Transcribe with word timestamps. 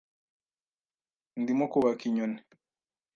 Ndimo 1.41 1.65
kubaka 1.71 2.03
inyoni. 2.09 2.39